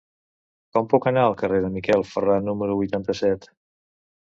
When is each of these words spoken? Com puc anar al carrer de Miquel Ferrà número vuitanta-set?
Com 0.77 0.87
puc 0.93 1.05
anar 1.11 1.25
al 1.25 1.35
carrer 1.43 1.59
de 1.67 1.69
Miquel 1.75 2.07
Ferrà 2.15 2.41
número 2.49 2.81
vuitanta-set? 2.83 3.49